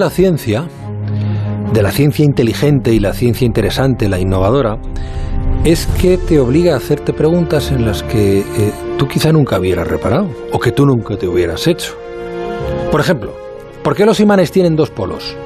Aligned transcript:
la 0.00 0.10
ciencia, 0.10 0.66
de 1.72 1.82
la 1.82 1.92
ciencia 1.92 2.24
inteligente 2.24 2.92
y 2.92 3.00
la 3.00 3.12
ciencia 3.12 3.44
interesante, 3.46 4.08
la 4.08 4.18
innovadora, 4.18 4.78
es 5.62 5.86
que 6.00 6.16
te 6.16 6.40
obliga 6.40 6.72
a 6.72 6.78
hacerte 6.78 7.12
preguntas 7.12 7.70
en 7.70 7.84
las 7.84 8.02
que 8.02 8.38
eh, 8.38 8.44
tú 8.96 9.06
quizá 9.06 9.30
nunca 9.30 9.58
hubieras 9.58 9.86
reparado 9.86 10.26
o 10.52 10.58
que 10.58 10.72
tú 10.72 10.86
nunca 10.86 11.16
te 11.18 11.28
hubieras 11.28 11.66
hecho. 11.66 11.94
Por 12.90 13.00
ejemplo, 13.00 13.34
¿por 13.84 13.94
qué 13.94 14.06
los 14.06 14.20
imanes 14.20 14.50
tienen 14.50 14.74
dos 14.74 14.90
polos? 14.90 15.36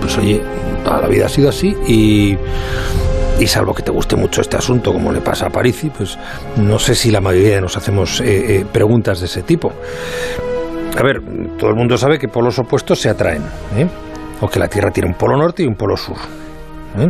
Pues 0.00 0.18
oye, 0.18 0.42
toda 0.84 1.00
la 1.00 1.08
vida 1.08 1.24
ha 1.24 1.30
sido 1.30 1.48
así 1.48 1.74
y, 1.88 2.36
y 3.40 3.46
salvo 3.46 3.72
que 3.72 3.82
te 3.82 3.90
guste 3.90 4.16
mucho 4.16 4.42
este 4.42 4.58
asunto, 4.58 4.92
como 4.92 5.10
le 5.10 5.22
pasa 5.22 5.46
a 5.46 5.50
Parisi, 5.50 5.88
pues 5.88 6.18
no 6.56 6.78
sé 6.78 6.94
si 6.94 7.10
la 7.10 7.22
mayoría 7.22 7.62
nos 7.62 7.78
hacemos 7.78 8.20
eh, 8.20 8.58
eh, 8.60 8.66
preguntas 8.70 9.20
de 9.20 9.26
ese 9.26 9.42
tipo. 9.42 9.72
A 10.96 11.02
ver, 11.02 11.20
todo 11.58 11.70
el 11.70 11.76
mundo 11.76 11.96
sabe 11.98 12.18
que 12.18 12.28
polos 12.28 12.58
opuestos 12.58 13.00
se 13.00 13.08
atraen, 13.08 13.42
¿eh? 13.76 13.88
o 14.40 14.48
que 14.48 14.60
la 14.60 14.68
Tierra 14.68 14.90
tiene 14.90 15.08
un 15.08 15.16
polo 15.16 15.36
norte 15.36 15.64
y 15.64 15.66
un 15.66 15.74
polo 15.74 15.96
sur. 15.96 16.16
¿eh? 16.98 17.08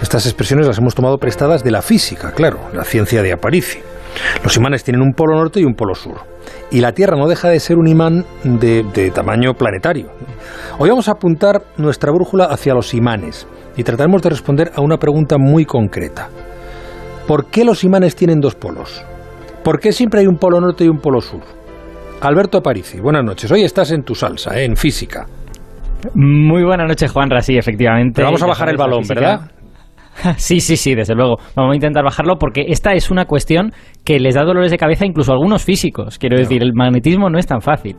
Estas 0.00 0.24
expresiones 0.24 0.66
las 0.66 0.78
hemos 0.78 0.94
tomado 0.94 1.18
prestadas 1.18 1.62
de 1.62 1.70
la 1.70 1.82
física, 1.82 2.32
claro, 2.32 2.58
la 2.72 2.84
ciencia 2.84 3.22
de 3.22 3.32
Aparici. 3.32 3.78
Los 4.42 4.56
imanes 4.56 4.84
tienen 4.84 5.02
un 5.02 5.12
polo 5.12 5.36
norte 5.36 5.60
y 5.60 5.64
un 5.64 5.74
polo 5.74 5.94
sur. 5.94 6.20
Y 6.70 6.80
la 6.80 6.92
Tierra 6.92 7.18
no 7.18 7.28
deja 7.28 7.50
de 7.50 7.60
ser 7.60 7.76
un 7.76 7.86
imán 7.86 8.24
de, 8.42 8.82
de 8.94 9.10
tamaño 9.10 9.52
planetario. 9.52 10.08
Hoy 10.78 10.88
vamos 10.88 11.08
a 11.08 11.12
apuntar 11.12 11.62
nuestra 11.76 12.10
brújula 12.12 12.46
hacia 12.46 12.72
los 12.72 12.94
imanes 12.94 13.46
y 13.76 13.84
trataremos 13.84 14.22
de 14.22 14.30
responder 14.30 14.72
a 14.74 14.80
una 14.80 14.96
pregunta 14.96 15.36
muy 15.36 15.66
concreta. 15.66 16.30
¿Por 17.26 17.46
qué 17.46 17.66
los 17.66 17.84
imanes 17.84 18.16
tienen 18.16 18.40
dos 18.40 18.54
polos? 18.54 19.04
¿Por 19.62 19.78
qué 19.78 19.92
siempre 19.92 20.20
hay 20.20 20.26
un 20.26 20.38
polo 20.38 20.58
norte 20.60 20.84
y 20.84 20.88
un 20.88 21.00
polo 21.00 21.20
sur? 21.20 21.42
Alberto 22.20 22.58
Aparici, 22.58 22.98
buenas 23.00 23.24
noches. 23.24 23.50
Hoy 23.52 23.62
estás 23.62 23.92
en 23.92 24.02
tu 24.02 24.14
salsa, 24.14 24.58
¿eh? 24.58 24.64
en 24.64 24.76
física. 24.76 25.26
Muy 26.14 26.64
buenas 26.64 26.88
noches, 26.88 27.12
Juanra, 27.12 27.40
sí, 27.40 27.56
efectivamente. 27.56 28.14
Pero 28.16 28.28
vamos 28.28 28.42
a 28.42 28.46
bajar 28.46 28.68
el 28.70 28.76
balón, 28.76 29.02
¿verdad? 29.08 29.50
Sí, 30.38 30.60
sí, 30.60 30.78
sí, 30.78 30.94
desde 30.94 31.14
luego. 31.14 31.36
Vamos 31.54 31.72
a 31.72 31.74
intentar 31.74 32.02
bajarlo 32.02 32.36
porque 32.38 32.64
esta 32.68 32.94
es 32.94 33.10
una 33.10 33.26
cuestión 33.26 33.72
que 34.02 34.18
les 34.18 34.34
da 34.34 34.44
dolores 34.44 34.70
de 34.70 34.78
cabeza 34.78 35.04
incluso 35.04 35.30
a 35.30 35.34
algunos 35.34 35.62
físicos. 35.62 36.18
Quiero 36.18 36.38
decir, 36.38 36.62
el 36.62 36.72
magnetismo 36.72 37.28
no 37.28 37.38
es 37.38 37.46
tan 37.46 37.60
fácil. 37.60 37.96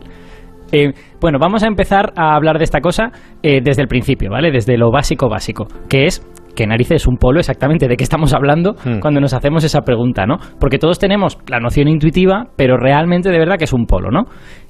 Eh, 0.72 0.92
bueno, 1.20 1.38
vamos 1.40 1.62
a 1.62 1.68
empezar 1.68 2.12
a 2.16 2.34
hablar 2.34 2.58
de 2.58 2.64
esta 2.64 2.80
cosa 2.80 3.12
eh, 3.44 3.60
desde 3.62 3.82
el 3.82 3.88
principio, 3.88 4.30
¿vale? 4.32 4.50
Desde 4.50 4.76
lo 4.76 4.90
básico 4.90 5.28
básico, 5.28 5.68
que 5.88 6.06
es 6.06 6.20
que 6.58 6.66
narices 6.66 7.02
es 7.02 7.06
un 7.06 7.16
polo 7.18 7.38
exactamente 7.38 7.86
de 7.86 7.96
qué 7.96 8.02
estamos 8.02 8.34
hablando 8.34 8.74
Hmm. 8.84 8.98
cuando 8.98 9.20
nos 9.20 9.32
hacemos 9.32 9.62
esa 9.62 9.82
pregunta, 9.82 10.26
¿no? 10.26 10.38
Porque 10.58 10.78
todos 10.78 10.98
tenemos 10.98 11.38
la 11.48 11.60
noción 11.60 11.86
intuitiva, 11.86 12.46
pero 12.56 12.76
realmente 12.76 13.30
de 13.30 13.38
verdad 13.38 13.56
que 13.58 13.64
es 13.64 13.72
un 13.72 13.86
polo, 13.86 14.10
¿no? 14.10 14.24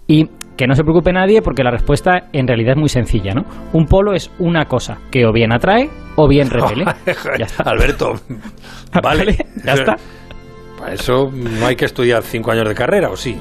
Y 0.06 0.27
que 0.59 0.66
no 0.66 0.75
se 0.75 0.83
preocupe 0.83 1.12
nadie 1.12 1.41
porque 1.41 1.62
la 1.64 1.70
respuesta 1.70 2.28
en 2.34 2.47
realidad 2.47 2.72
es 2.72 2.78
muy 2.78 2.89
sencilla, 2.91 3.33
¿no? 3.33 3.42
Un 3.72 3.86
polo 3.86 4.12
es 4.12 4.31
una 4.39 4.66
cosa 4.66 4.98
que 5.11 5.25
o 5.25 5.33
bien 5.33 5.50
atrae 5.53 5.89
o 6.16 6.28
bien 6.28 6.50
repele. 6.50 6.84
Ya 7.39 7.47
está. 7.47 7.62
Alberto, 7.70 8.12
Vale, 9.03 9.25
vale. 9.25 9.36
ya 9.64 9.72
está. 9.72 9.97
Para 10.78 10.92
eso 10.92 11.31
no 11.33 11.66
hay 11.66 11.75
que 11.77 11.86
estudiar 11.86 12.22
cinco 12.22 12.50
años 12.53 12.69
de 12.69 12.75
carrera, 12.75 13.09
¿o 13.09 13.16
sí? 13.16 13.36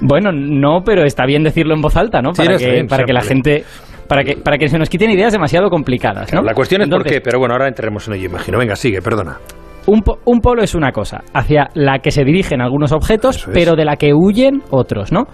Bueno, 0.00 0.30
no, 0.32 0.82
pero 0.84 1.04
está 1.04 1.26
bien 1.26 1.42
decirlo 1.42 1.74
en 1.74 1.80
voz 1.80 1.96
alta, 1.96 2.22
¿no? 2.22 2.30
Para 2.32 2.56
que, 2.56 2.70
bien, 2.70 2.86
para 2.86 3.04
que 3.04 3.12
la 3.12 3.22
gente... 3.22 3.64
Para 4.10 4.24
que, 4.24 4.36
para 4.36 4.58
que 4.58 4.68
se 4.68 4.76
nos 4.76 4.90
quiten 4.90 5.08
ideas 5.10 5.32
demasiado 5.32 5.70
complicadas, 5.70 6.34
¿no? 6.34 6.42
La 6.42 6.52
cuestión 6.52 6.82
es 6.82 6.88
por 6.88 7.04
qué, 7.04 7.20
pero 7.20 7.38
bueno, 7.38 7.54
ahora 7.54 7.68
entraremos 7.68 8.08
en 8.08 8.14
ello, 8.14 8.26
imagino. 8.28 8.58
Venga, 8.58 8.74
sigue, 8.74 9.00
perdona. 9.00 9.38
Un, 9.86 10.02
po- 10.02 10.18
un 10.26 10.40
polo 10.40 10.62
es 10.62 10.74
una 10.74 10.90
cosa 10.92 11.22
hacia 11.32 11.68
la 11.74 12.00
que 12.00 12.10
se 12.10 12.24
dirigen 12.24 12.60
algunos 12.60 12.90
objetos, 12.92 13.36
es. 13.36 13.48
pero 13.54 13.76
de 13.76 13.84
la 13.84 13.94
que 13.96 14.12
huyen 14.12 14.62
otros, 14.70 15.12
¿no? 15.12 15.26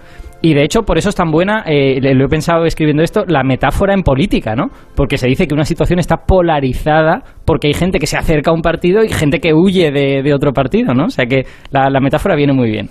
Y 0.43 0.53
de 0.53 0.63
hecho, 0.63 0.83
por 0.83 0.99
eso 0.99 1.09
es 1.09 1.15
tan 1.15 1.31
buena, 1.31 1.63
eh, 1.65 1.99
le- 1.99 2.13
lo 2.13 2.25
he 2.25 2.29
pensado 2.29 2.65
escribiendo 2.65 3.01
esto, 3.01 3.23
la 3.27 3.43
metáfora 3.43 3.95
en 3.95 4.03
política, 4.03 4.55
¿no? 4.55 4.67
Porque 4.95 5.17
se 5.17 5.27
dice 5.27 5.47
que 5.47 5.55
una 5.55 5.65
situación 5.65 5.97
está 5.99 6.17
polarizada 6.17 7.23
porque 7.45 7.67
hay 7.67 7.73
gente 7.73 7.97
que 7.99 8.05
se 8.07 8.17
acerca 8.17 8.51
a 8.51 8.53
un 8.53 8.61
partido 8.61 9.03
y 9.03 9.09
gente 9.09 9.39
que 9.39 9.53
huye 9.53 9.91
de, 9.91 10.21
de 10.21 10.33
otro 10.33 10.53
partido, 10.53 10.93
¿no? 10.93 11.05
O 11.05 11.09
sea 11.09 11.25
que 11.25 11.45
la, 11.71 11.89
la 11.89 11.99
metáfora 11.99 12.35
viene 12.35 12.53
muy 12.53 12.69
bien. 12.69 12.89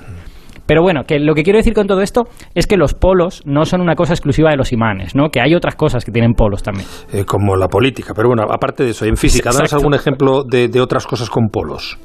Pero 0.66 0.82
bueno, 0.82 1.04
que 1.04 1.19
lo 1.19 1.34
que 1.34 1.43
quiero 1.43 1.59
decir 1.59 1.75
con 1.75 1.87
todo 1.87 2.03
esto 2.03 2.25
es 2.54 2.66
que 2.66 2.77
los 2.77 2.94
polos 2.94 3.43
no 3.44 3.65
son 3.65 3.81
una 3.81 3.94
cosa 3.94 4.12
exclusiva 4.12 4.50
de 4.50 4.56
los 4.56 4.72
imanes, 4.72 5.15
¿no? 5.15 5.31
Que 5.31 5.41
hay 5.41 5.54
otras 5.54 5.77
cosas 5.77 6.04
que 6.04 6.12
tienen 6.12 6.34
polos 6.34 6.62
también. 6.62 6.87
Eh, 7.12 7.25
como 7.25 7.56
la 7.56 7.69
política, 7.69 8.12
pero 8.15 8.28
bueno, 8.28 8.43
aparte 8.50 8.84
de 8.84 8.91
eso, 8.91 9.04
en 9.04 9.16
física, 9.16 9.50
danos 9.53 9.72
algún 9.72 9.94
ejemplo 9.94 10.43
de, 10.44 10.69
de 10.69 10.81
otras 10.81 11.06
cosas 11.06 11.31
con 11.31 11.49
polos. 11.49 11.99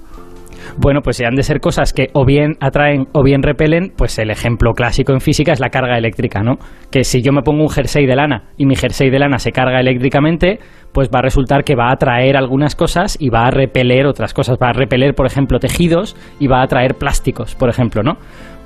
Bueno, 0.78 1.02
pues 1.02 1.18
si 1.18 1.26
han 1.26 1.36
de 1.36 1.44
ser 1.44 1.60
cosas 1.60 1.94
que 1.94 2.08
o 2.14 2.26
bien 2.26 2.54
atraen 2.60 3.08
o 3.14 3.24
bien 3.24 3.44
repelen, 3.44 3.92
pues 3.96 4.18
el 4.20 4.32
ejemplo 4.32 4.72
clásico 4.74 5.12
en 5.12 5.20
física 5.20 5.52
es 5.52 5.60
la 5.60 5.70
carga 5.70 5.98
eléctrica, 5.98 6.42
¿no? 6.42 6.56
Que 6.90 7.04
si 7.04 7.22
yo 7.22 7.34
me 7.34 7.42
pongo 7.42 7.64
un 7.64 7.70
jersey 7.70 8.06
de 8.06 8.16
lana 8.16 8.44
y 8.58 8.66
mi 8.66 8.76
jersey 8.76 9.10
de 9.10 9.20
lana 9.20 9.38
se 9.38 9.52
carga 9.52 9.80
eléctricamente, 9.80 10.60
pues 10.94 11.10
va 11.14 11.20
a 11.20 11.22
resultar 11.22 11.64
que 11.64 11.76
va 11.76 11.90
a 11.90 11.94
atraer 11.94 12.38
algunas 12.38 12.76
cosas 12.76 13.18
y 13.20 13.30
va 13.30 13.48
a 13.48 13.52
repeler 13.52 14.06
otras 14.06 14.34
cosas. 14.34 14.58
Va 14.62 14.70
a 14.70 14.74
repeler, 14.74 15.14
por 15.14 15.26
ejemplo, 15.26 15.60
tejidos 15.60 16.16
y 16.40 16.48
va 16.48 16.60
a 16.60 16.64
atraer 16.64 16.96
plásticos, 16.96 17.56
por 17.56 17.70
ejemplo, 17.70 18.02
¿no? 18.04 18.18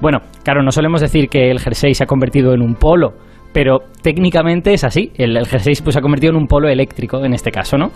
Bueno, 0.02 0.20
claro, 0.44 0.62
no 0.62 0.72
solemos 0.72 1.02
decir 1.02 1.30
que 1.30 1.50
el 1.50 1.60
jersey 1.60 1.94
se 1.94 2.04
ha 2.04 2.08
convertido 2.08 2.54
en 2.54 2.62
un 2.62 2.76
polo, 2.76 3.14
pero 3.54 3.80
técnicamente 4.02 4.74
es 4.74 4.84
así. 4.84 5.12
El, 5.16 5.46
jersey 5.46 5.74
pues, 5.84 5.94
se 5.94 6.00
ha 6.00 6.02
convertido 6.02 6.32
en 6.32 6.38
un 6.38 6.48
polo 6.48 6.68
eléctrico 6.68 7.24
en 7.24 7.34
este 7.34 7.52
caso, 7.52 7.78
¿no? 7.78 7.92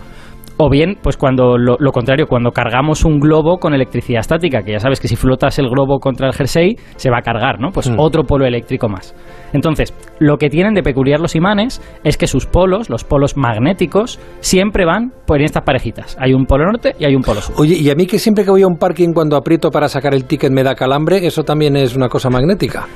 O 0.62 0.68
bien, 0.68 0.98
pues 1.02 1.16
cuando 1.16 1.56
lo, 1.56 1.76
lo 1.78 1.90
contrario, 1.90 2.26
cuando 2.26 2.50
cargamos 2.50 3.06
un 3.06 3.18
globo 3.18 3.56
con 3.56 3.72
electricidad 3.72 4.20
estática, 4.20 4.62
que 4.62 4.72
ya 4.72 4.78
sabes 4.78 5.00
que 5.00 5.08
si 5.08 5.16
flotas 5.16 5.58
el 5.58 5.70
globo 5.70 5.98
contra 6.00 6.26
el 6.26 6.34
jersey, 6.34 6.76
se 6.96 7.08
va 7.10 7.20
a 7.20 7.22
cargar, 7.22 7.58
¿no? 7.58 7.70
Pues 7.72 7.88
Mm. 7.88 7.94
otro 7.98 8.24
polo 8.24 8.44
eléctrico 8.44 8.86
más. 8.86 9.14
Entonces, 9.54 9.94
lo 10.18 10.36
que 10.36 10.50
tienen 10.50 10.74
de 10.74 10.82
peculiar 10.82 11.18
los 11.18 11.34
imanes 11.34 11.80
es 12.04 12.18
que 12.18 12.26
sus 12.26 12.44
polos, 12.44 12.90
los 12.90 13.04
polos 13.04 13.38
magnéticos, 13.38 14.20
siempre 14.40 14.84
van 14.84 15.12
por 15.26 15.40
estas 15.40 15.62
parejitas. 15.64 16.14
Hay 16.20 16.34
un 16.34 16.44
polo 16.44 16.66
norte 16.66 16.94
y 16.98 17.06
hay 17.06 17.14
un 17.14 17.22
polo 17.22 17.40
sur. 17.40 17.54
Oye, 17.58 17.76
y 17.76 17.88
a 17.88 17.94
mí 17.94 18.04
que 18.06 18.18
siempre 18.18 18.44
que 18.44 18.50
voy 18.50 18.60
a 18.60 18.66
un 18.66 18.76
parking 18.76 19.14
cuando 19.14 19.36
aprieto 19.36 19.70
para 19.70 19.88
sacar 19.88 20.12
el 20.14 20.26
ticket 20.26 20.52
me 20.52 20.62
da 20.62 20.74
calambre, 20.74 21.26
¿eso 21.26 21.42
también 21.42 21.74
es 21.76 21.96
una 21.96 22.08
cosa 22.08 22.28
magnética? 22.28 22.86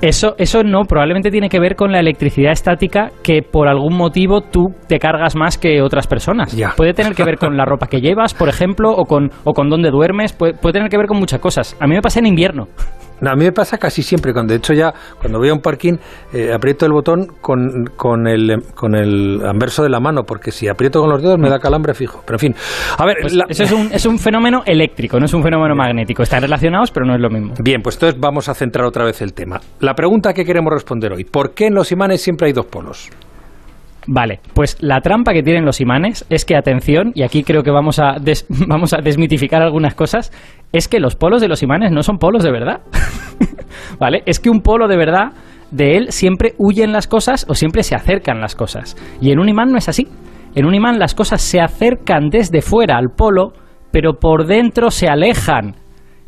Eso, 0.00 0.34
eso 0.38 0.62
no, 0.62 0.84
probablemente 0.84 1.30
tiene 1.30 1.48
que 1.48 1.58
ver 1.58 1.74
con 1.74 1.90
la 1.90 1.98
electricidad 1.98 2.52
estática 2.52 3.10
que 3.24 3.42
por 3.42 3.66
algún 3.66 3.96
motivo 3.96 4.42
tú 4.42 4.68
te 4.86 4.98
cargas 5.00 5.34
más 5.34 5.58
que 5.58 5.82
otras 5.82 6.06
personas. 6.06 6.56
Ya. 6.56 6.74
Puede 6.76 6.94
tener 6.94 7.14
que 7.14 7.24
ver 7.24 7.36
con 7.36 7.56
la 7.56 7.64
ropa 7.64 7.88
que 7.88 8.00
llevas, 8.00 8.32
por 8.32 8.48
ejemplo, 8.48 8.92
o 8.92 9.06
con, 9.06 9.30
o 9.42 9.52
con 9.54 9.68
dónde 9.68 9.90
duermes, 9.90 10.32
puede, 10.32 10.54
puede 10.54 10.74
tener 10.74 10.88
que 10.88 10.98
ver 10.98 11.06
con 11.06 11.18
muchas 11.18 11.40
cosas. 11.40 11.76
A 11.80 11.86
mí 11.88 11.94
me 11.94 12.00
pasa 12.02 12.20
en 12.20 12.26
invierno. 12.26 12.68
No, 13.20 13.30
a 13.30 13.34
mí 13.34 13.44
me 13.44 13.52
pasa 13.52 13.78
casi 13.78 14.02
siempre, 14.02 14.32
cuando 14.32 14.52
de 14.52 14.58
hecho 14.58 14.72
ya 14.72 14.92
cuando 15.20 15.38
voy 15.38 15.48
a 15.48 15.54
un 15.54 15.60
parking 15.60 15.94
eh, 16.32 16.52
aprieto 16.52 16.86
el 16.86 16.92
botón 16.92 17.26
con, 17.40 17.86
con, 17.96 18.26
el, 18.28 18.62
con 18.74 18.94
el 18.94 19.40
anverso 19.44 19.82
de 19.82 19.88
la 19.88 20.00
mano, 20.00 20.22
porque 20.24 20.50
si 20.52 20.68
aprieto 20.68 21.00
con 21.00 21.10
los 21.10 21.22
dedos 21.22 21.38
me 21.38 21.48
da 21.50 21.58
calambre 21.58 21.94
fijo. 21.94 22.22
Pero 22.24 22.36
en 22.36 22.40
fin, 22.40 22.54
a 22.96 23.04
ver, 23.04 23.16
Pues 23.20 23.32
la- 23.34 23.46
Eso 23.48 23.64
es 23.64 23.72
un, 23.72 23.90
es 23.92 24.06
un 24.06 24.18
fenómeno 24.18 24.62
eléctrico, 24.66 25.18
no 25.18 25.26
es 25.26 25.34
un 25.34 25.42
fenómeno 25.42 25.74
magnético. 25.74 26.22
Están 26.22 26.42
relacionados, 26.42 26.90
pero 26.90 27.06
no 27.06 27.14
es 27.14 27.20
lo 27.20 27.30
mismo. 27.30 27.54
Bien, 27.60 27.82
pues 27.82 27.96
entonces 27.96 28.18
vamos 28.20 28.48
a 28.48 28.54
centrar 28.54 28.86
otra 28.86 29.04
vez 29.04 29.20
el 29.22 29.32
tema. 29.34 29.60
La 29.80 29.94
pregunta 29.94 30.32
que 30.32 30.44
queremos 30.44 30.72
responder 30.72 31.12
hoy, 31.12 31.24
¿por 31.24 31.52
qué 31.54 31.66
en 31.66 31.74
los 31.74 31.90
imanes 31.92 32.22
siempre 32.22 32.46
hay 32.48 32.52
dos 32.52 32.66
polos? 32.66 33.10
Vale, 34.10 34.40
pues 34.54 34.78
la 34.80 35.02
trampa 35.02 35.34
que 35.34 35.42
tienen 35.42 35.66
los 35.66 35.82
imanes 35.82 36.24
es 36.30 36.46
que, 36.46 36.56
atención, 36.56 37.12
y 37.14 37.24
aquí 37.24 37.42
creo 37.42 37.62
que 37.62 37.70
vamos 37.70 37.98
a, 37.98 38.16
vamos 38.66 38.94
a 38.94 39.02
desmitificar 39.02 39.60
algunas 39.60 39.94
cosas, 39.94 40.32
es 40.72 40.88
que 40.88 40.98
los 40.98 41.14
polos 41.14 41.42
de 41.42 41.48
los 41.48 41.62
imanes 41.62 41.92
no 41.92 42.02
son 42.02 42.16
polos 42.16 42.42
de 42.42 42.50
verdad. 42.50 42.80
¿Vale? 44.00 44.22
Es 44.24 44.40
que 44.40 44.48
un 44.48 44.62
polo 44.62 44.88
de 44.88 44.96
verdad, 44.96 45.32
de 45.70 45.98
él 45.98 46.06
siempre 46.08 46.54
huyen 46.56 46.90
las 46.90 47.06
cosas 47.06 47.44
o 47.50 47.54
siempre 47.54 47.82
se 47.82 47.94
acercan 47.94 48.40
las 48.40 48.54
cosas. 48.54 48.96
Y 49.20 49.30
en 49.30 49.40
un 49.40 49.50
imán 49.50 49.72
no 49.72 49.76
es 49.76 49.90
así. 49.90 50.08
En 50.54 50.64
un 50.64 50.74
imán 50.74 50.98
las 50.98 51.14
cosas 51.14 51.42
se 51.42 51.60
acercan 51.60 52.30
desde 52.30 52.62
fuera 52.62 52.96
al 52.96 53.10
polo, 53.14 53.52
pero 53.92 54.14
por 54.14 54.46
dentro 54.46 54.90
se 54.90 55.08
alejan. 55.08 55.74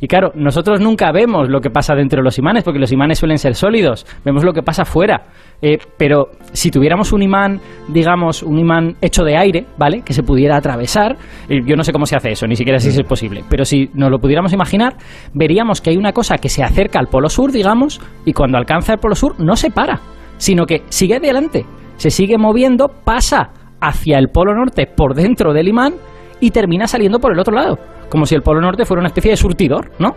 Y 0.01 0.07
claro, 0.07 0.31
nosotros 0.33 0.81
nunca 0.81 1.11
vemos 1.11 1.47
lo 1.47 1.61
que 1.61 1.69
pasa 1.69 1.93
dentro 1.93 2.17
de 2.17 2.23
los 2.23 2.39
imanes, 2.39 2.63
porque 2.63 2.79
los 2.79 2.91
imanes 2.91 3.19
suelen 3.19 3.37
ser 3.37 3.53
sólidos, 3.53 4.07
vemos 4.25 4.43
lo 4.43 4.51
que 4.51 4.63
pasa 4.63 4.83
fuera. 4.83 5.27
Eh, 5.61 5.77
pero 5.95 6.29
si 6.53 6.71
tuviéramos 6.71 7.13
un 7.13 7.21
imán, 7.21 7.61
digamos, 7.87 8.41
un 8.41 8.57
imán 8.57 8.95
hecho 8.99 9.23
de 9.23 9.37
aire, 9.37 9.67
¿vale? 9.77 10.01
Que 10.01 10.13
se 10.13 10.23
pudiera 10.23 10.57
atravesar, 10.57 11.17
eh, 11.47 11.61
yo 11.63 11.75
no 11.75 11.83
sé 11.83 11.93
cómo 11.93 12.07
se 12.07 12.15
hace 12.15 12.31
eso, 12.31 12.47
ni 12.47 12.55
siquiera 12.55 12.79
si 12.79 12.89
es 12.89 13.03
posible, 13.03 13.43
pero 13.47 13.63
si 13.63 13.91
nos 13.93 14.09
lo 14.09 14.17
pudiéramos 14.17 14.51
imaginar, 14.53 14.95
veríamos 15.35 15.81
que 15.81 15.91
hay 15.91 15.97
una 15.97 16.13
cosa 16.13 16.39
que 16.39 16.49
se 16.49 16.63
acerca 16.63 16.97
al 16.97 17.05
polo 17.05 17.29
sur, 17.29 17.51
digamos, 17.51 18.01
y 18.25 18.33
cuando 18.33 18.57
alcanza 18.57 18.93
el 18.93 18.99
polo 18.99 19.13
sur 19.13 19.39
no 19.39 19.55
se 19.55 19.69
para, 19.69 20.01
sino 20.37 20.65
que 20.65 20.81
sigue 20.89 21.17
adelante, 21.17 21.63
se 21.97 22.09
sigue 22.09 22.39
moviendo, 22.39 22.87
pasa 22.87 23.51
hacia 23.79 24.17
el 24.17 24.29
polo 24.29 24.55
norte 24.55 24.87
por 24.87 25.13
dentro 25.13 25.53
del 25.53 25.67
imán 25.67 25.93
y 26.39 26.49
termina 26.49 26.87
saliendo 26.87 27.19
por 27.19 27.33
el 27.33 27.39
otro 27.39 27.53
lado, 27.53 27.77
como 28.11 28.25
si 28.25 28.35
el 28.35 28.43
polo 28.43 28.61
norte 28.61 28.85
fuera 28.85 28.99
una 28.99 29.07
especie 29.07 29.31
de 29.31 29.37
surtidor, 29.37 29.91
¿no? 29.97 30.15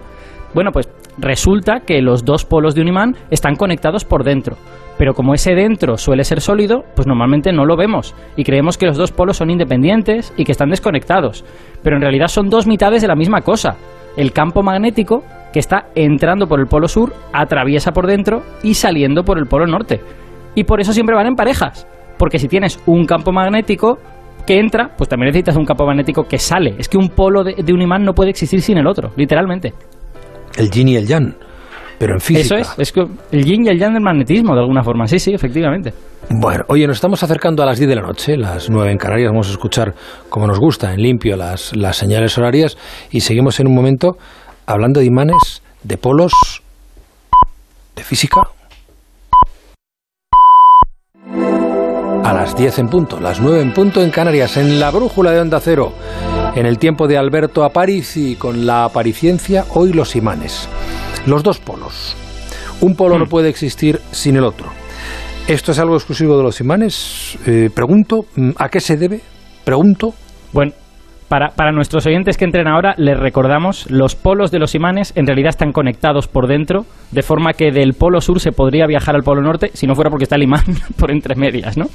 Bueno, 0.52 0.70
pues 0.72 0.88
resulta 1.16 1.80
que 1.80 2.02
los 2.02 2.24
dos 2.24 2.44
polos 2.44 2.74
de 2.74 2.82
un 2.82 2.88
imán 2.88 3.16
están 3.30 3.54
conectados 3.54 4.04
por 4.04 4.24
dentro, 4.24 4.56
pero 4.98 5.14
como 5.14 5.32
ese 5.32 5.54
dentro 5.54 5.96
suele 5.96 6.24
ser 6.24 6.40
sólido, 6.40 6.84
pues 6.94 7.06
normalmente 7.06 7.52
no 7.52 7.64
lo 7.64 7.76
vemos 7.76 8.14
y 8.36 8.44
creemos 8.44 8.76
que 8.76 8.86
los 8.86 8.96
dos 8.96 9.12
polos 9.12 9.36
son 9.36 9.50
independientes 9.50 10.34
y 10.36 10.44
que 10.44 10.52
están 10.52 10.70
desconectados, 10.70 11.44
pero 11.82 11.96
en 11.96 12.02
realidad 12.02 12.28
son 12.28 12.50
dos 12.50 12.66
mitades 12.66 13.00
de 13.00 13.08
la 13.08 13.16
misma 13.16 13.40
cosa. 13.40 13.76
El 14.16 14.32
campo 14.32 14.62
magnético 14.62 15.24
que 15.52 15.60
está 15.60 15.86
entrando 15.94 16.48
por 16.48 16.60
el 16.60 16.66
polo 16.66 16.88
sur 16.88 17.12
atraviesa 17.32 17.92
por 17.92 18.08
dentro 18.08 18.42
y 18.62 18.74
saliendo 18.74 19.22
por 19.22 19.38
el 19.38 19.46
polo 19.46 19.66
norte. 19.66 20.00
Y 20.56 20.64
por 20.64 20.80
eso 20.80 20.92
siempre 20.92 21.16
van 21.16 21.26
en 21.26 21.34
parejas. 21.34 21.86
Porque 22.18 22.38
si 22.38 22.46
tienes 22.48 22.80
un 22.86 23.06
campo 23.06 23.32
magnético 23.32 23.98
que 24.46 24.58
entra, 24.58 24.90
pues 24.96 25.08
también 25.08 25.28
necesitas 25.28 25.56
un 25.56 25.64
campo 25.64 25.86
magnético 25.86 26.24
que 26.24 26.38
sale. 26.38 26.74
Es 26.78 26.88
que 26.88 26.96
un 26.98 27.08
polo 27.08 27.42
de, 27.44 27.54
de 27.62 27.72
un 27.72 27.82
imán 27.82 28.04
no 28.04 28.12
puede 28.12 28.30
existir 28.30 28.60
sin 28.60 28.78
el 28.78 28.86
otro, 28.86 29.12
literalmente. 29.16 29.72
El 30.56 30.70
yin 30.70 30.88
y 30.88 30.96
el 30.96 31.06
yang. 31.06 31.34
Pero 31.98 32.14
en 32.14 32.20
física. 32.20 32.56
Eso 32.58 32.72
es, 32.76 32.78
es 32.78 32.92
que 32.92 33.02
el 33.32 33.44
yin 33.44 33.64
y 33.64 33.68
el 33.68 33.78
yang 33.78 33.94
del 33.94 34.02
magnetismo, 34.02 34.54
de 34.54 34.60
alguna 34.60 34.82
forma. 34.82 35.06
Sí, 35.06 35.18
sí, 35.18 35.32
efectivamente. 35.32 35.92
Bueno, 36.30 36.64
oye, 36.68 36.86
nos 36.86 36.96
estamos 36.96 37.22
acercando 37.22 37.62
a 37.62 37.66
las 37.66 37.78
10 37.78 37.88
de 37.88 37.96
la 37.96 38.02
noche, 38.02 38.36
las 38.36 38.70
9 38.70 38.90
en 38.90 38.98
Canarias. 38.98 39.30
Vamos 39.30 39.48
a 39.48 39.52
escuchar, 39.52 39.94
como 40.28 40.46
nos 40.46 40.58
gusta, 40.58 40.92
en 40.92 41.00
limpio 41.00 41.36
las, 41.36 41.76
las 41.76 41.96
señales 41.96 42.36
horarias. 42.38 42.76
Y 43.10 43.20
seguimos 43.20 43.60
en 43.60 43.68
un 43.68 43.74
momento 43.74 44.16
hablando 44.66 45.00
de 45.00 45.06
imanes, 45.06 45.62
de 45.82 45.96
polos, 45.96 46.32
de 47.94 48.02
física. 48.02 48.48
A 52.34 52.38
las 52.38 52.56
10 52.56 52.80
en 52.80 52.88
punto, 52.88 53.20
las 53.20 53.40
9 53.40 53.62
en 53.62 53.72
punto 53.72 54.02
en 54.02 54.10
Canarias, 54.10 54.56
en 54.56 54.80
la 54.80 54.90
brújula 54.90 55.30
de 55.30 55.38
Onda 55.38 55.60
Cero, 55.60 55.92
en 56.56 56.66
el 56.66 56.78
tiempo 56.80 57.06
de 57.06 57.16
Alberto 57.16 57.62
Aparici, 57.62 58.34
con 58.34 58.66
la 58.66 58.86
apariciencia, 58.86 59.64
hoy 59.72 59.92
los 59.92 60.16
imanes. 60.16 60.68
Los 61.26 61.44
dos 61.44 61.60
polos. 61.60 62.16
Un 62.80 62.96
polo 62.96 63.20
no 63.20 63.26
puede 63.26 63.48
existir 63.48 64.00
sin 64.10 64.34
el 64.34 64.42
otro. 64.42 64.66
¿Esto 65.46 65.70
es 65.70 65.78
algo 65.78 65.94
exclusivo 65.94 66.36
de 66.36 66.42
los 66.42 66.58
imanes? 66.60 67.38
Eh, 67.46 67.70
pregunto, 67.72 68.26
¿a 68.56 68.68
qué 68.68 68.80
se 68.80 68.96
debe? 68.96 69.20
Pregunto. 69.62 70.12
Bueno, 70.52 70.72
para, 71.28 71.50
para, 71.50 71.72
nuestros 71.72 72.06
oyentes 72.06 72.36
que 72.36 72.44
entren 72.44 72.68
ahora, 72.68 72.94
les 72.98 73.18
recordamos, 73.18 73.90
los 73.90 74.14
polos 74.14 74.50
de 74.50 74.58
los 74.58 74.74
imanes 74.74 75.12
en 75.16 75.26
realidad 75.26 75.50
están 75.50 75.72
conectados 75.72 76.28
por 76.28 76.46
dentro, 76.46 76.84
de 77.10 77.22
forma 77.22 77.52
que 77.52 77.70
del 77.70 77.94
polo 77.94 78.20
sur 78.20 78.40
se 78.40 78.52
podría 78.52 78.86
viajar 78.86 79.14
al 79.14 79.22
polo 79.22 79.40
norte 79.40 79.70
si 79.74 79.86
no 79.86 79.94
fuera 79.94 80.10
porque 80.10 80.24
está 80.24 80.36
el 80.36 80.42
imán 80.42 80.64
por 80.98 81.10
entre 81.10 81.34
medias, 81.34 81.76
¿no? 81.76 81.86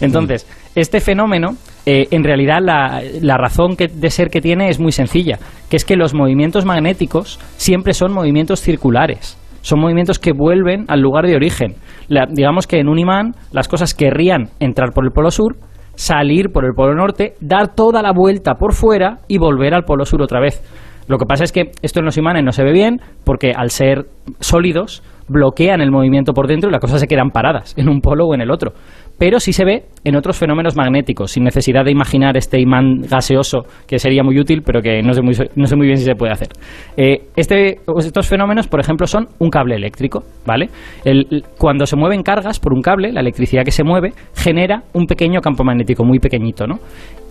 Entonces, 0.00 0.46
este 0.74 1.00
fenómeno, 1.00 1.50
eh, 1.86 2.08
en 2.10 2.24
realidad 2.24 2.58
la, 2.62 3.02
la 3.20 3.36
razón 3.36 3.76
que, 3.76 3.88
de 3.88 4.10
ser 4.10 4.28
que 4.28 4.40
tiene 4.40 4.68
es 4.68 4.80
muy 4.80 4.92
sencilla, 4.92 5.38
que 5.68 5.76
es 5.76 5.84
que 5.84 5.96
los 5.96 6.14
movimientos 6.14 6.64
magnéticos 6.64 7.38
siempre 7.56 7.92
son 7.92 8.12
movimientos 8.12 8.60
circulares. 8.60 9.36
Son 9.62 9.78
movimientos 9.78 10.18
que 10.18 10.32
vuelven 10.32 10.86
al 10.88 11.00
lugar 11.00 11.26
de 11.26 11.36
origen. 11.36 11.74
La, 12.08 12.26
digamos 12.26 12.66
que 12.66 12.78
en 12.78 12.88
un 12.88 12.98
imán 12.98 13.32
las 13.52 13.68
cosas 13.68 13.94
querrían 13.94 14.48
entrar 14.58 14.92
por 14.94 15.04
el 15.04 15.10
polo 15.12 15.30
sur, 15.30 15.56
salir 16.00 16.48
por 16.50 16.64
el 16.64 16.72
polo 16.72 16.94
norte, 16.94 17.34
dar 17.40 17.74
toda 17.74 18.00
la 18.00 18.12
vuelta 18.12 18.54
por 18.54 18.72
fuera 18.72 19.18
y 19.28 19.36
volver 19.36 19.74
al 19.74 19.84
polo 19.84 20.06
sur 20.06 20.22
otra 20.22 20.40
vez. 20.40 20.62
Lo 21.08 21.18
que 21.18 21.26
pasa 21.26 21.44
es 21.44 21.52
que 21.52 21.72
esto 21.82 22.00
en 22.00 22.06
los 22.06 22.16
imanes 22.16 22.42
no 22.42 22.52
se 22.52 22.64
ve 22.64 22.72
bien 22.72 23.02
porque 23.22 23.52
al 23.54 23.68
ser 23.68 24.06
sólidos 24.38 25.02
bloquean 25.30 25.80
el 25.80 25.90
movimiento 25.90 26.32
por 26.32 26.46
dentro 26.46 26.68
y 26.68 26.72
las 26.72 26.80
cosas 26.80 27.00
se 27.00 27.06
quedan 27.06 27.30
paradas 27.30 27.74
en 27.78 27.88
un 27.88 28.00
polo 28.00 28.26
o 28.26 28.34
en 28.34 28.40
el 28.40 28.50
otro. 28.50 28.72
Pero 29.18 29.38
sí 29.38 29.52
se 29.52 29.66
ve 29.66 29.84
en 30.02 30.16
otros 30.16 30.38
fenómenos 30.38 30.76
magnéticos, 30.76 31.32
sin 31.32 31.44
necesidad 31.44 31.84
de 31.84 31.90
imaginar 31.90 32.38
este 32.38 32.58
imán 32.58 33.02
gaseoso, 33.02 33.66
que 33.86 33.98
sería 33.98 34.22
muy 34.22 34.40
útil, 34.40 34.62
pero 34.64 34.80
que 34.80 35.02
no 35.02 35.12
sé 35.12 35.20
muy, 35.20 35.34
no 35.56 35.66
sé 35.66 35.76
muy 35.76 35.86
bien 35.86 35.98
si 35.98 36.04
se 36.04 36.14
puede 36.14 36.32
hacer. 36.32 36.48
Eh, 36.96 37.28
este, 37.36 37.80
estos 37.98 38.26
fenómenos, 38.26 38.66
por 38.66 38.80
ejemplo, 38.80 39.06
son 39.06 39.28
un 39.38 39.50
cable 39.50 39.74
eléctrico, 39.74 40.24
¿vale? 40.46 40.70
El, 41.04 41.44
cuando 41.58 41.84
se 41.84 41.96
mueven 41.96 42.22
cargas 42.22 42.58
por 42.58 42.72
un 42.72 42.80
cable, 42.80 43.12
la 43.12 43.20
electricidad 43.20 43.62
que 43.62 43.72
se 43.72 43.84
mueve 43.84 44.12
genera 44.34 44.84
un 44.94 45.06
pequeño 45.06 45.40
campo 45.40 45.64
magnético, 45.64 46.02
muy 46.02 46.18
pequeñito, 46.18 46.66
¿no? 46.66 46.78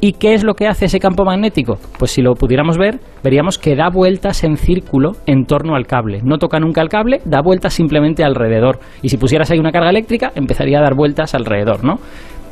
¿Y 0.02 0.14
qué 0.14 0.34
es 0.34 0.44
lo 0.44 0.54
que 0.54 0.68
hace 0.68 0.86
ese 0.86 1.00
campo 1.00 1.26
magnético? 1.26 1.78
Pues 1.98 2.12
si 2.12 2.22
lo 2.22 2.34
pudiéramos 2.34 2.78
ver, 2.78 3.00
veríamos 3.22 3.58
que 3.58 3.76
da 3.76 3.90
vueltas 3.90 4.46
en 4.46 4.56
círculo 4.56 5.14
en 5.26 5.46
torno 5.46 5.76
al 5.76 5.88
cable. 5.88 6.22
No 6.24 6.38
toca 6.38 6.60
nunca 6.60 6.82
el 6.82 6.88
cable, 6.88 7.20
da 7.26 7.42
vueltas 7.42 7.80
simplemente 7.90 8.24
alrededor. 8.24 8.80
Y 9.02 9.10
si 9.10 9.18
pusieras 9.18 9.50
ahí 9.50 9.58
una 9.58 9.72
carga 9.72 9.90
eléctrica, 9.90 10.32
empezaría 10.36 10.78
a 10.78 10.82
dar 10.84 10.94
vueltas 10.94 11.34
alrededor, 11.34 11.84
¿no? 11.84 11.96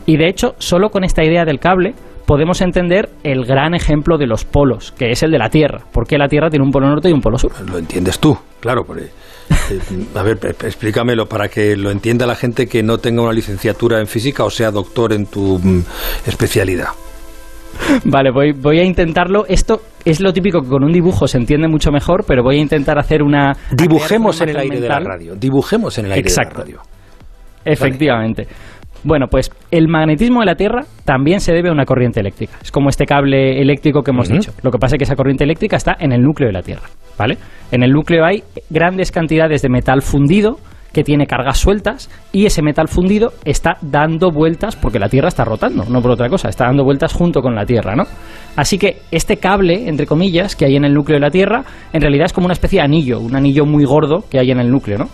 Y 0.08 0.18
de 0.18 0.28
hecho, 0.28 0.56
solo 0.58 0.90
con 0.90 1.04
esta 1.04 1.24
idea 1.24 1.46
del 1.46 1.60
cable 1.60 1.94
podemos 2.26 2.62
entender 2.62 3.10
el 3.24 3.46
gran 3.46 3.76
ejemplo 3.76 4.18
de 4.18 4.26
los 4.26 4.46
polos, 4.46 4.92
que 4.92 5.12
es 5.12 5.22
el 5.22 5.32
de 5.32 5.38
la 5.38 5.50
Tierra. 5.50 5.82
¿Por 5.92 6.08
qué 6.08 6.18
la 6.18 6.28
Tierra 6.28 6.50
tiene 6.50 6.66
un 6.66 6.72
polo 6.72 6.88
norte 6.88 7.10
y 7.10 7.14
un 7.14 7.22
polo 7.22 7.38
sur? 7.38 7.52
Lo 7.70 7.78
entiendes 7.78 8.20
tú, 8.20 8.38
claro. 8.60 8.84
Porque, 8.84 9.04
eh, 9.04 9.80
a 10.16 10.24
ver, 10.24 10.40
explícamelo 10.44 11.28
para 11.28 11.48
que 11.50 11.78
lo 11.78 11.92
entienda 11.92 12.26
la 12.26 12.36
gente 12.36 12.68
que 12.68 12.82
no 12.84 12.98
tenga 12.98 13.22
una 13.22 13.34
licenciatura 13.34 14.00
en 14.00 14.08
física 14.08 14.44
o 14.44 14.50
sea 14.50 14.72
doctor 14.72 15.14
en 15.14 15.28
tu 15.28 15.60
mm, 15.60 15.84
especialidad. 16.26 16.90
Vale, 18.06 18.32
voy, 18.32 18.52
voy 18.54 18.80
a 18.80 18.84
intentarlo. 18.84 19.46
Esto 19.48 19.82
es 20.06 20.20
lo 20.22 20.34
típico 20.34 20.62
que 20.62 20.68
con 20.68 20.84
un 20.84 20.92
dibujo 20.92 21.28
se 21.28 21.38
entiende 21.38 21.68
mucho 21.68 21.92
mejor, 21.92 22.26
pero 22.28 22.44
voy 22.44 22.58
a 22.58 22.62
intentar 22.62 22.98
hacer 23.00 23.22
una... 23.22 23.54
Dibujemos 23.72 24.42
en 24.42 24.50
el 24.50 24.58
aire 24.58 24.80
de 24.80 24.88
la 24.90 25.00
radio. 25.00 25.36
Dibujemos 25.36 25.98
en 25.98 26.06
el 26.06 26.12
aire 26.14 26.28
Exacto. 26.28 26.64
de 26.64 26.72
la 26.72 26.78
radio. 26.78 26.90
Efectivamente. 27.66 28.44
Vale. 28.44 28.78
Bueno, 29.04 29.28
pues 29.30 29.52
el 29.72 29.88
magnetismo 29.88 30.40
de 30.40 30.48
la 30.48 30.56
Tierra 30.56 30.84
también 31.06 31.40
se 31.40 31.54
debe 31.54 31.70
a 31.70 31.72
una 31.72 31.86
corriente 31.86 32.20
eléctrica. 32.20 32.58
Es 32.62 32.72
como 32.72 32.90
este 32.90 33.06
cable 33.06 33.62
eléctrico 33.62 34.02
que 34.02 34.12
hemos 34.12 34.30
uh 34.30 34.34
-huh. 34.34 34.40
dicho. 34.40 34.52
Lo 34.64 34.72
que 34.72 34.80
pasa 34.80 34.96
es 34.96 35.00
que 35.00 35.04
esa 35.04 35.16
corriente 35.16 35.44
eléctrica 35.44 35.78
está 35.78 35.96
en 36.00 36.12
el 36.12 36.22
núcleo 36.22 36.48
de 36.48 36.54
la 36.54 36.62
Tierra, 36.62 36.88
¿vale? 37.18 37.38
En 37.72 37.84
el 37.84 37.92
núcleo 37.92 38.26
hay 38.26 38.44
grandes 38.70 39.12
cantidades 39.12 39.62
de 39.62 39.70
metal 39.70 40.02
fundido 40.02 40.58
que 40.92 41.04
tiene 41.04 41.28
cargas 41.28 41.58
sueltas 41.58 42.10
y 42.32 42.46
ese 42.46 42.62
metal 42.62 42.88
fundido 42.88 43.34
está 43.46 43.78
dando 43.82 44.32
vueltas 44.32 44.76
porque 44.76 45.00
la 45.00 45.10
Tierra 45.10 45.28
está 45.28 45.44
rotando, 45.46 45.86
no 45.86 46.02
por 46.02 46.12
otra 46.12 46.30
cosa, 46.30 46.50
está 46.50 46.66
dando 46.66 46.84
vueltas 46.84 47.14
junto 47.14 47.42
con 47.42 47.56
la 47.56 47.66
Tierra, 47.66 47.96
¿no? 47.96 48.04
Así 48.56 48.78
que 48.78 49.02
este 49.12 49.38
cable, 49.38 49.88
entre 49.88 50.06
comillas, 50.06 50.56
que 50.56 50.66
hay 50.66 50.76
en 50.76 50.86
el 50.86 50.94
núcleo 50.94 51.18
de 51.18 51.26
la 51.26 51.32
Tierra, 51.32 51.64
en 51.94 52.02
realidad 52.02 52.26
es 52.26 52.34
como 52.34 52.46
una 52.46 52.54
especie 52.54 52.80
de 52.80 52.86
anillo, 52.86 53.20
un 53.20 53.36
anillo 53.36 53.66
muy 53.66 53.86
gordo 53.86 54.26
que 54.30 54.40
hay 54.40 54.52
en 54.52 54.60
el 54.60 54.72
núcleo, 54.72 54.98
¿no? 54.98 55.10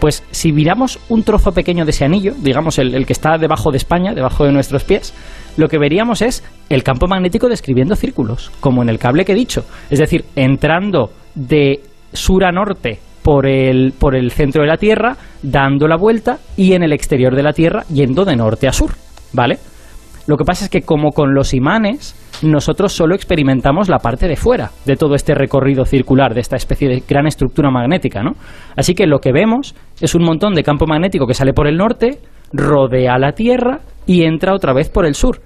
Pues 0.00 0.22
si 0.30 0.52
miramos 0.52 0.98
un 1.08 1.22
trozo 1.22 1.52
pequeño 1.52 1.84
de 1.84 1.90
ese 1.90 2.04
anillo, 2.04 2.34
digamos 2.36 2.78
el, 2.78 2.94
el, 2.94 3.06
que 3.06 3.14
está 3.14 3.38
debajo 3.38 3.70
de 3.70 3.78
España, 3.78 4.12
debajo 4.12 4.44
de 4.44 4.52
nuestros 4.52 4.84
pies, 4.84 5.14
lo 5.56 5.68
que 5.68 5.78
veríamos 5.78 6.20
es 6.20 6.44
el 6.68 6.82
campo 6.82 7.06
magnético 7.06 7.48
describiendo 7.48 7.96
círculos, 7.96 8.50
como 8.60 8.82
en 8.82 8.88
el 8.88 8.98
cable 8.98 9.24
que 9.24 9.32
he 9.32 9.36
dicho. 9.36 9.64
Es 9.90 10.00
decir, 10.00 10.24
entrando 10.36 11.10
de 11.34 11.80
sur 12.12 12.44
a 12.44 12.52
norte 12.52 12.98
por 13.24 13.46
el, 13.46 13.94
por 13.98 14.14
el 14.14 14.30
centro 14.30 14.60
de 14.60 14.68
la 14.68 14.76
Tierra, 14.76 15.16
dando 15.42 15.88
la 15.88 15.96
vuelta, 15.96 16.38
y 16.58 16.74
en 16.74 16.82
el 16.82 16.92
exterior 16.92 17.34
de 17.34 17.42
la 17.42 17.54
Tierra 17.54 17.84
yendo 17.88 18.26
de 18.26 18.36
norte 18.36 18.68
a 18.68 18.72
sur, 18.72 18.90
¿vale? 19.32 19.56
Lo 20.26 20.36
que 20.36 20.44
pasa 20.44 20.66
es 20.66 20.70
que 20.70 20.82
como 20.82 21.10
con 21.10 21.34
los 21.34 21.54
imanes, 21.54 22.14
nosotros 22.42 22.92
solo 22.92 23.14
experimentamos 23.14 23.88
la 23.88 23.98
parte 23.98 24.28
de 24.28 24.36
fuera 24.36 24.70
de 24.84 24.96
todo 24.96 25.14
este 25.14 25.34
recorrido 25.34 25.86
circular, 25.86 26.34
de 26.34 26.42
esta 26.42 26.56
especie 26.56 26.86
de 26.86 27.02
gran 27.08 27.26
estructura 27.26 27.70
magnética, 27.70 28.22
¿no? 28.22 28.32
Así 28.76 28.94
que 28.94 29.06
lo 29.06 29.20
que 29.20 29.32
vemos 29.32 29.74
es 30.02 30.14
un 30.14 30.22
montón 30.22 30.52
de 30.52 30.62
campo 30.62 30.86
magnético 30.86 31.26
que 31.26 31.34
sale 31.34 31.54
por 31.54 31.66
el 31.66 31.78
norte, 31.78 32.18
rodea 32.52 33.18
la 33.18 33.32
Tierra 33.32 33.80
y 34.06 34.24
entra 34.24 34.54
otra 34.54 34.74
vez 34.74 34.90
por 34.90 35.06
el 35.06 35.14
sur. 35.14 35.40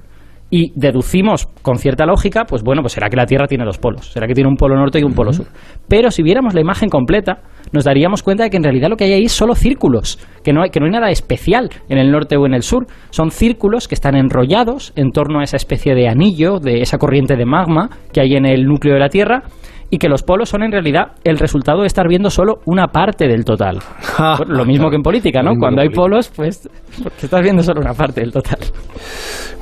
Y 0.51 0.73
deducimos 0.75 1.47
con 1.61 1.77
cierta 1.77 2.07
lógica, 2.07 2.45
pues 2.45 2.63
bueno, 2.63 2.81
pues 2.81 2.95
será 2.95 3.11
que 3.11 3.17
la 3.17 3.27
Tierra 3.27 3.47
tiene 3.47 3.67
dos 3.67 3.77
polos, 3.77 4.11
será 4.11 4.27
que 4.27 4.33
tiene 4.33 4.49
un 4.49 4.57
polo 4.57 4.77
norte 4.77 4.99
y 4.99 5.03
un 5.03 5.13
polo 5.13 5.33
sur. 5.33 5.47
Pero 5.89 6.11
si 6.11 6.23
viéramos 6.23 6.55
la 6.55 6.63
imagen 6.63 6.89
completa, 6.89 7.43
nos 7.71 7.85
daríamos 7.85 8.23
cuenta 8.23 8.45
de 8.45 8.51
que 8.51 8.57
en 8.57 8.63
realidad 8.63 8.89
lo 8.89 8.97
que 8.97 9.05
hay 9.05 9.13
ahí 9.13 9.25
es 9.25 9.33
solo 9.33 9.55
círculos, 9.55 10.19
que 10.43 10.55
no 10.55 10.63
hay, 10.63 10.71
que 10.71 10.81
no 10.81 10.87
hay 10.87 10.93
nada 10.93 11.11
especial 11.11 11.69
en 11.91 11.99
el 11.99 12.11
norte 12.11 12.37
o 12.39 12.47
en 12.47 12.55
el 12.55 12.63
sur. 12.63 12.87
Son 13.11 13.31
círculos 13.31 13.89
que 13.89 13.95
están 13.95 14.17
enrollados 14.17 14.95
en 14.97 15.11
torno 15.11 15.41
a 15.41 15.45
esa 15.45 15.57
especie 15.57 15.95
de 15.95 16.09
anillo, 16.09 16.61
de 16.61 16.81
esa 16.81 16.97
corriente 16.97 17.37
de 17.37 17.45
magma 17.45 17.91
que 18.13 18.23
hay 18.23 18.35
en 18.35 18.47
el 18.47 18.65
núcleo 18.65 18.95
de 18.95 19.01
la 19.01 19.11
Tierra, 19.11 19.43
y 19.91 19.99
que 19.99 20.09
los 20.09 20.23
polos 20.23 20.49
son 20.49 20.63
en 20.63 20.73
realidad 20.73 21.13
el 21.25 21.39
resultado 21.39 21.81
de 21.81 21.87
estar 21.87 22.07
viendo 22.09 22.31
solo 22.31 22.61
una 22.67 22.89
parte 22.89 23.27
del 23.27 23.45
total. 23.45 23.79
Lo 24.47 24.65
mismo 24.65 24.91
que 24.91 24.97
en 24.97 25.03
política, 25.03 25.43
¿no? 25.43 25.55
Cuando 25.59 25.83
hay 25.83 25.89
polos, 25.89 26.31
pues 26.35 26.69
porque 27.03 27.27
estás 27.27 27.43
viendo 27.43 27.63
solo 27.63 27.81
una 27.81 27.95
parte 27.95 28.21
del 28.21 28.33
total. 28.33 28.59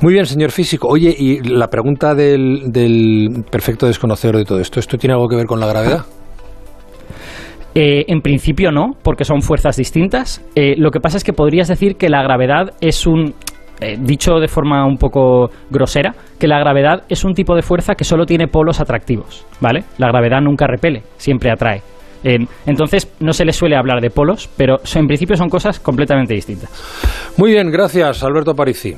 Muy 0.01 0.13
bien, 0.13 0.25
señor 0.25 0.51
físico. 0.51 0.87
Oye, 0.87 1.15
y 1.17 1.39
la 1.41 1.67
pregunta 1.67 2.13
del, 2.13 2.71
del 2.71 3.45
perfecto 3.49 3.87
desconocedor 3.87 4.37
de 4.37 4.45
todo 4.45 4.59
esto, 4.59 4.79
¿esto 4.79 4.97
tiene 4.97 5.13
algo 5.13 5.27
que 5.27 5.35
ver 5.35 5.45
con 5.45 5.59
la 5.59 5.67
gravedad? 5.67 6.05
Eh, 7.79 8.05
en 8.11 8.21
principio 8.21 8.71
no, 8.71 8.93
porque 9.03 9.23
son 9.23 9.43
fuerzas 9.43 9.77
distintas. 9.77 10.43
Eh, 10.55 10.73
lo 10.79 10.89
que 10.89 10.99
pasa 10.99 11.17
es 11.17 11.23
que 11.23 11.31
podrías 11.31 11.67
decir 11.67 11.95
que 11.95 12.09
la 12.09 12.23
gravedad 12.23 12.71
es 12.81 13.05
un, 13.05 13.35
eh, 13.79 13.97
dicho 13.99 14.39
de 14.39 14.47
forma 14.47 14.85
un 14.85 14.97
poco 14.97 15.49
grosera, 15.69 16.13
que 16.39 16.47
la 16.47 16.59
gravedad 16.59 17.03
es 17.09 17.23
un 17.23 17.33
tipo 17.33 17.55
de 17.55 17.61
fuerza 17.61 17.95
que 17.95 18.03
solo 18.03 18.25
tiene 18.25 18.47
polos 18.47 18.79
atractivos, 18.79 19.45
¿vale? 19.59 19.83
La 19.97 20.07
gravedad 20.07 20.41
nunca 20.41 20.67
repele, 20.67 21.03
siempre 21.17 21.51
atrae. 21.51 21.81
Eh, 22.23 22.37
entonces 22.65 23.13
no 23.19 23.31
se 23.33 23.45
le 23.45 23.53
suele 23.53 23.75
hablar 23.75 24.01
de 24.01 24.09
polos, 24.09 24.49
pero 24.57 24.77
en 24.95 25.07
principio 25.07 25.35
son 25.35 25.49
cosas 25.49 25.79
completamente 25.79 26.33
distintas. 26.33 26.69
Muy 27.37 27.51
bien, 27.51 27.71
gracias 27.71 28.23
Alberto 28.23 28.55
Parisi. 28.55 28.95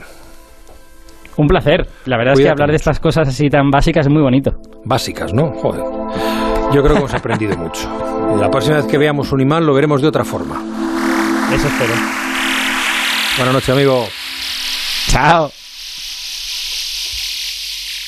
Un 1.38 1.48
placer. 1.48 1.88
La 2.06 2.18
verdad 2.18 2.34
Cuídate 2.34 2.42
es 2.42 2.46
que 2.46 2.50
hablar 2.52 2.68
mucho. 2.68 2.72
de 2.72 2.76
estas 2.78 3.00
cosas 3.00 3.28
así 3.30 3.50
tan 3.50 3.70
básicas 3.70 4.06
es 4.06 4.12
muy 4.12 4.22
bonito. 4.22 4.52
Básicas, 4.84 5.34
¿no? 5.34 5.52
Joder. 5.54 5.84
Yo 6.74 6.82
creo 6.82 6.94
que 6.94 7.00
hemos 7.00 7.14
aprendido 7.14 7.58
mucho. 7.58 7.88
La 8.40 8.50
próxima 8.50 8.78
vez 8.78 8.86
que 8.88 8.98
veamos 8.98 9.32
un 9.32 9.42
imán 9.42 9.66
lo 9.66 9.74
veremos 9.74 10.02
de 10.02 10.08
otra 10.08 10.24
forma. 10.26 10.62
Eso 11.54 11.68
espero. 11.68 11.94
Buenas 13.38 13.54
noches, 13.54 13.70
amigo. 13.70 14.04
瞧。 15.10 15.52